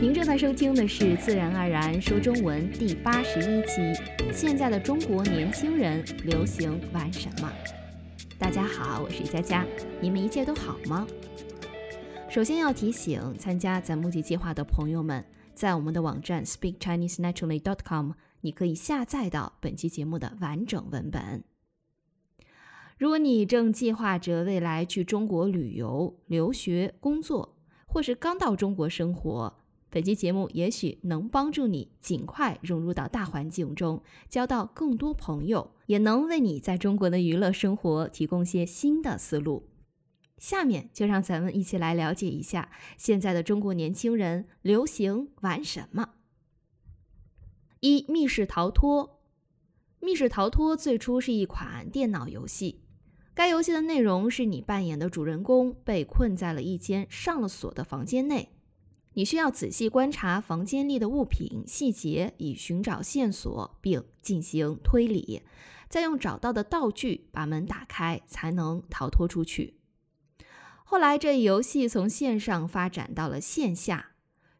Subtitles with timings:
[0.00, 4.02] 您正在收听的是《自然而然说中文》第八十一期。
[4.32, 7.50] 现在的中国年轻人流行玩什么？
[8.36, 9.64] 大家好，我是佳佳，
[10.00, 11.06] 你们一切都好吗？
[12.28, 21.44] 首先要提醒参加咱募集计划的朋友们，在我们的网站 speakchinesenaturally.com，你可以下载到本期节目的完整文本。
[22.98, 27.56] 如果你正计划着未来去中国旅游、留学、工作，
[27.86, 29.60] 或是刚到中国生活，
[29.94, 39.68] 本期节目也许能帮助你尽快融入到大环境中，交到更多朋友，也能为你在中国的娱乐生活提供些新的思路。
[40.36, 46.14] 下面就让咱们一起来了解一下现在的中国年轻人流行玩什么。
[47.78, 49.20] 一、密室逃脱。
[50.00, 52.80] 密室逃脱最初是一款电脑游戏，
[53.32, 58.53] 该游戏的内容是你扮演的主人公被困在了一间上了锁的房间内，
[59.14, 65.42] 你需要仔细观察房间里的物品细节，以寻找线索并进行推理，
[65.88, 69.78] 再用找到的道具把门打开，才能逃脱出去。
[70.84, 74.10] 后来，这一游戏从线上发展到了线下。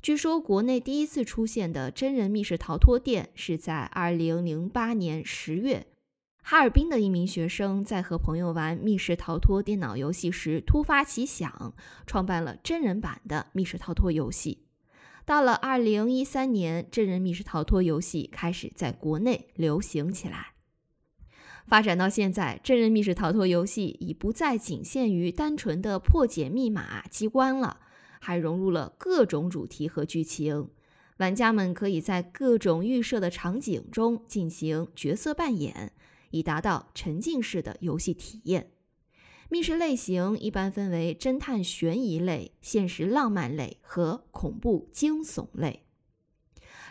[0.00, 5.86] 据说，国内第一次出现的真人密室逃脱店是在2008年10月，
[6.44, 11.72] 哈尔滨的一名学生在和朋友玩密室逃脱电脑游戏时突发奇想，
[12.04, 14.66] 创办了真人版的密室逃脱游戏。
[15.24, 20.48] 到了2013年，真人密室逃脱游戏开始在国内流行起来。
[21.68, 27.78] 发展到现在，真人密室逃脱游戏已不再仅限于单纯的破解密码机关了，
[28.18, 30.68] 还融入了各种主题和剧情。
[31.18, 35.92] 玩家们可以在各种预设的场景中进行角色扮演，
[36.32, 38.72] 以达到沉浸式的游戏体验。
[39.48, 45.84] 密室类型一般分为侦探悬疑类、现实浪漫类和恐怖惊悚类。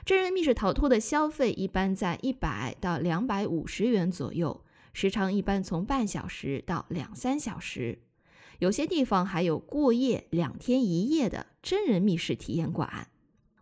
[0.06, 4.64] 真人密室逃脱的消费一般在一百到两百五十元左右，
[4.94, 8.00] 时长一般从半小时到两三小时。
[8.60, 13.08] 有些地方还有过夜两天一夜的真人密室体验馆。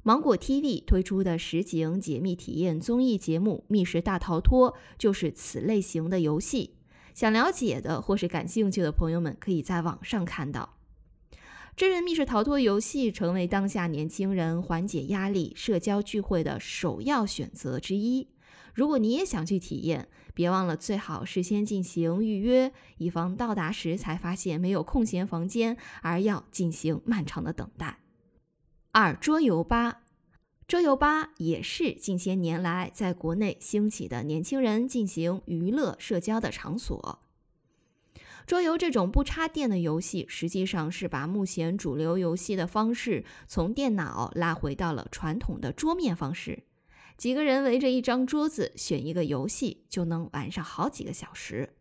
[0.04, 6.76] 芒果 TV 推出的实景解密体验综艺节目《密室大逃脱》就是此类型的游戏。
[7.14, 10.78] 想了解的或是感兴趣的朋友们，可以在网上看到。
[11.76, 18.30] 真人密室逃脱游戏成为当下年轻人缓解压力、社交聚会的首要选择之一。
[18.74, 28.00] 如果你也想去体验，别忘了最好事先进行预约，以防到达时才发现没有空闲房间，而要进行漫长的等待。
[28.92, 30.02] 二、桌游吧，
[30.68, 37.20] 桌游吧也是近些年来在国内兴起的年轻人进行娱乐社交的场所。
[38.48, 46.64] 桌游这种不插电的游戏，实际上是把目前主流游戏的方式从电脑拉回到了传统的桌面方式。
[47.16, 51.76] 几个人围着一张桌子，选一个游戏，就能玩上好几个小时。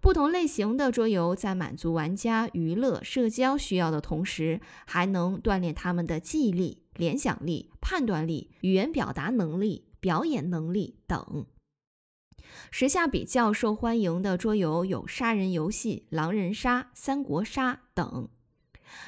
[0.00, 11.46] 不同类型的桌游在满足玩家娱乐社交需要的同时，还能锻炼他们的记忆力、联想力、判断力、语言表达能力、表演能力等。
[12.70, 18.28] 时下比较受欢迎的桌游有杀人游戏、狼人杀、三国杀等。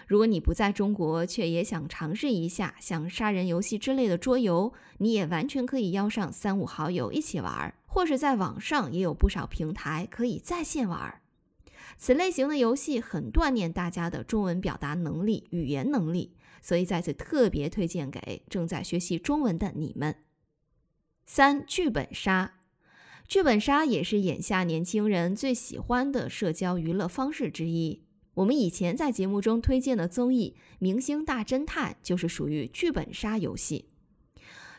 [0.06, 11.20] 如果你不在中国，却也想尝试一下像杀人游戏之类的桌游，你也完全可以邀上三五好友一起玩，或是在网上也有不少平台可以在线玩。
[11.96, 20.14] 此类型的游戏很锻炼大家的中文表达能力、语言能力，所以在此特别推荐给正在学习中文的你们。
[21.26, 22.54] 三、剧本杀。
[23.26, 28.04] 剧本杀也是眼下年轻人最喜欢的社交娱乐方式之一。
[28.38, 33.86] 我们以前在节目中推荐的综艺《明星大侦探》就是属于剧本杀游戏。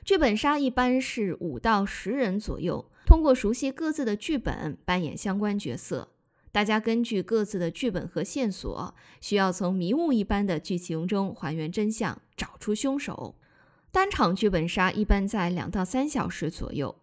[0.06, 6.14] 剧本杀一般是五到十人左右，通过熟悉各自的剧本，扮演相关角色。
[6.54, 13.36] 大家根据各自的剧本和线索，需要从迷雾一般的剧情中还原真相，找出凶手。
[13.92, 16.96] 单场剧本杀一般在两到三小时左右。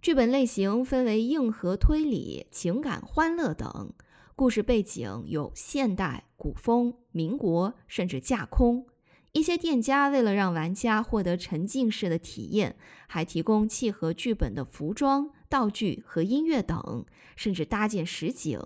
[0.00, 3.92] 剧本类型分为硬核推理、情感欢乐等，
[4.36, 8.84] 故事背景有现代、古风、民国，甚至架空。
[9.30, 12.76] 一些店家为了让玩家获得沉浸式的体验，
[13.06, 18.60] 还提供契合剧本的服装、道具和音乐等，甚至搭建实景，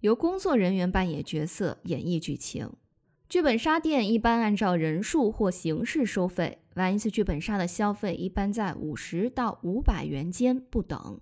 [0.00, 2.72] 由工作人员扮演角色，演绎剧情。
[3.28, 6.58] 剧本杀店一般按照人数或形式收费。
[6.76, 11.20] 玩一次剧本杀的消费一般在五十到五百元间不等。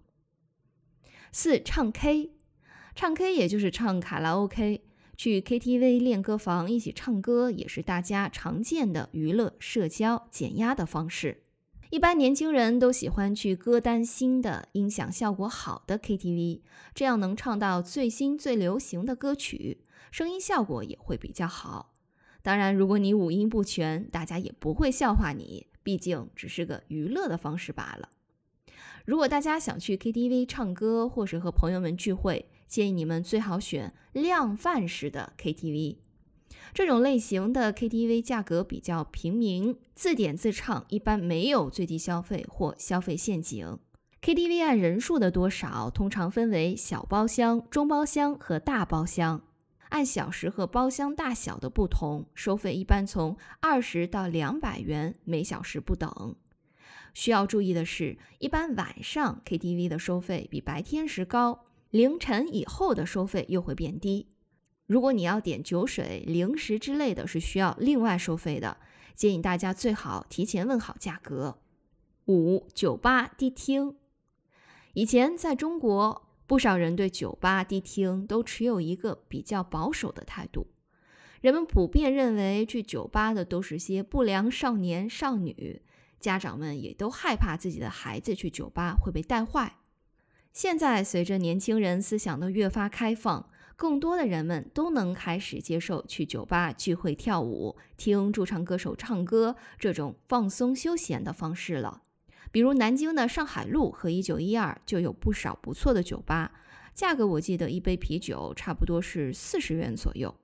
[1.33, 2.33] 四唱 K，
[3.01, 4.83] 唱 K 也就是唱卡拉 OK，
[5.17, 11.45] 去 KTV、练歌房一起唱歌也是大家常见的娱乐、社交、减压的方式。
[11.91, 16.63] 一般年轻人都喜欢去歌单新的、音响效果好的 KTV，
[16.93, 21.95] 这样能唱到最新最流行的歌曲，声音效果也会比较好。
[22.43, 28.09] 当然，如果你五音不全，大家也不会笑话你，毕竟只是个娱乐的方式罢了。
[29.05, 35.97] 如果大家想去 KTV 唱歌，或是和朋友们聚会，建议你们最好选量贩式的 KTV。
[36.75, 43.79] 这种类型的 KTV 价格比较平民，自点自唱，一般没有最低消费或消费陷阱。
[44.21, 49.43] KTV 按人数的多少，通常分为小包厢、中包厢和大包厢。
[49.91, 56.37] 按小时和包厢大小的不同，收费一般从二十到两百元每小时不等。
[57.15, 61.68] 需要注意的是，一般晚上 KTV 的收费比白天时高。
[61.91, 64.29] 凌晨以后的收费又会变低。
[64.87, 68.77] 如果你要点酒水、零食之类的是需要另外收费的，
[69.15, 71.59] 建议大家最好提前问好价格。
[72.27, 73.97] 五、酒吧、迪厅。
[74.93, 80.67] 以前在中国，不少人对酒吧、迪厅都持有一个比较保守的态度。
[81.41, 85.81] 人们普遍认为去酒吧的都是些不良少年少女，
[86.21, 89.78] 家长们也都害怕自己的孩子去酒吧会被带坏。
[90.53, 102.03] 现在，随着年轻人思想的越发开放，更多的人们都能开始接受去酒吧聚会、跳舞、听驻唱歌手唱歌这种放松休闲的方式了。
[102.51, 106.51] 比如南京的上海路和一九一二就有不少不错的酒吧，
[106.93, 110.35] 价格我记得一杯啤酒差不多是四十元左右。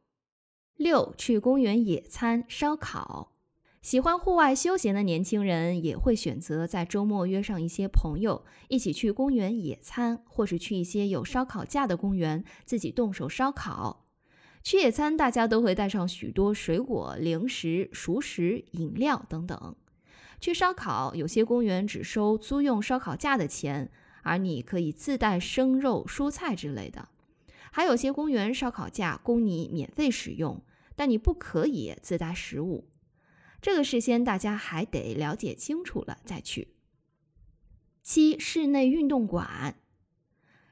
[0.77, 3.34] 六，去公园野餐、烧烤。
[3.85, 14.07] 喜欢户外休闲的年轻人也会选择在周末约上一些朋友，一起去公园野餐，或是去一些有烧烤架的公园自己动手烧烤。
[14.63, 19.77] 去野餐，大家都会带上许多水果、零食、熟食、饮料等等。
[20.41, 23.91] 去烧烤，有些公园只收租用烧烤架的钱，
[24.23, 27.11] 而你可以自带生肉、蔬菜之类的。
[27.71, 30.63] 还有些公园烧烤架供你免费使用，
[30.97, 32.87] 但你不可以自带食物。
[33.65, 36.75] 这个事先大家还得了解清楚了再去。
[38.03, 39.77] 七、室内运动馆，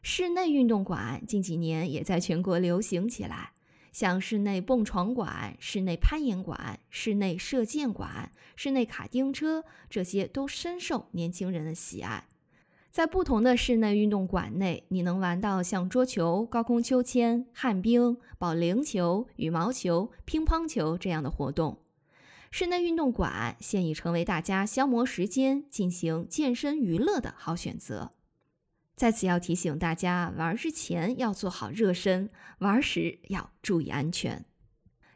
[0.02, 3.54] 室内运动馆近几年也在全国流行起来，
[3.92, 12.28] 像室内蹦床馆、室内攀岩馆、室内射箭馆、室内卡丁车，这些都深受年轻人的喜爱。
[12.90, 21.78] 在不同的室内运动馆内，你能玩到像桌球、高空秋千、旱冰、保龄球、羽毛球、乒乓球这样的活动。
[22.54, 28.12] 室内运动馆现已成为大家消磨时间、进行健身娱乐的好选择。
[28.94, 32.28] 在此要提醒大家，玩之前要做好热身，
[32.58, 34.44] 玩时要注意安全。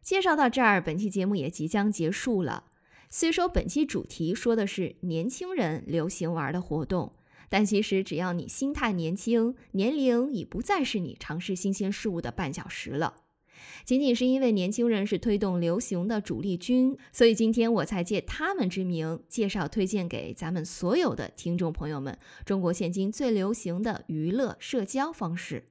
[0.00, 2.72] 介绍到这儿，本期节目也即将结束了。
[3.10, 7.12] 虽说本期主题说的是年轻人流行玩的活动，
[7.50, 13.25] 但其实只要你心态年轻，年龄已不再是你尝试新鲜事物的绊脚石了。
[13.84, 25.68] 仅仅是因为年轻人是推动流行的主力军，所以今天我才借他们之名介绍推荐给咱们所有的听众朋友们中国现今最流行的娱乐社交方式。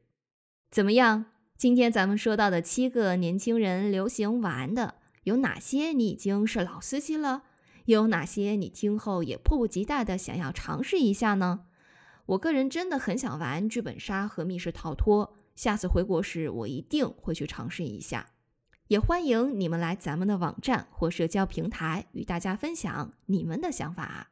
[0.72, 1.26] 怎么样？
[1.58, 7.44] 今天咱们说到的七个年轻人流行玩的，有哪些你已经是老司机了？
[7.86, 11.62] 有哪些你听后也迫不及待的想要尝试一下呢？
[12.26, 15.38] 我个人真的很想玩剧本杀和密室逃脱。
[15.56, 18.28] 下次回国时，我一定会去尝试一下。
[18.88, 24.32] 也欢迎你们来咱们的网站或社交平台与大家分享你们的想法。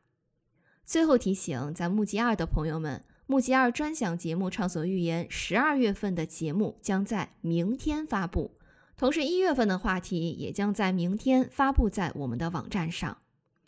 [0.85, 8.59] 最后提醒咱木吉二的朋友们，木吉二专享节目《畅所欲言》十二月份的节目将在明天发布，
[8.95, 13.17] 同时一月份的话题也将在明天发布在我们的网站上。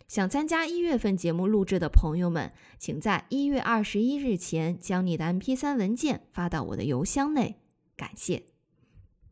[0.08, 7.60] 想参加一月份节目录制的朋友们，请在一月二十一日前将你的 MP3 文件发到我的邮箱内，
[7.96, 8.44] 感谢。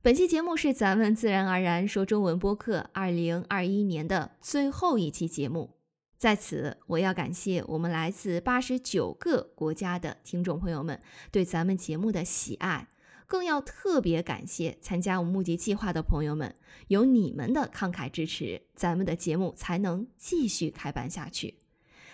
[0.02, 5.76] 本期节目是咱们自然而然说中文播客二零二一年的最后一期节目，
[6.18, 11.00] 在此我要感谢我们来自八十九个国家的听众朋友们
[11.30, 12.88] 对咱们节目的喜爱。
[13.26, 16.54] 更要特别感谢参加我募集计划的朋友们，
[16.88, 21.56] 有你们的慷慨支持，咱们的节目才能继续开办下去。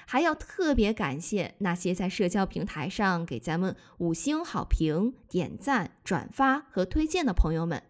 [0.07, 7.81] 还要特别感谢那些在社交平台上给咱们五星好评、点赞、转发和推荐的朋友们，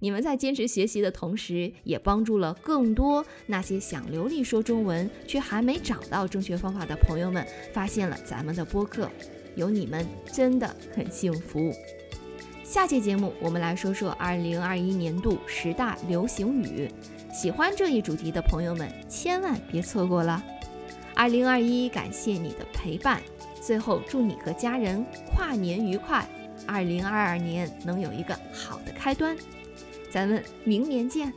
[0.00, 9.10] 你们在坚持学习的同时，也帮助了更多那些想流利说中文却还没找到正确方法的朋友们，发现了咱们的播客。
[9.54, 11.72] 有你们真的很幸福。
[12.68, 16.90] 下期节目我们来说说二零二一年度十大流行语，
[17.32, 20.42] 喜欢这一主题的朋友们千万别错过了。
[21.14, 23.22] 二零二一，感谢你的陪伴。
[23.62, 26.26] 最后，祝你和家人跨年愉快，
[26.66, 29.36] 二零二二年能有一个好的开端。
[30.10, 31.32] 咱们明年见。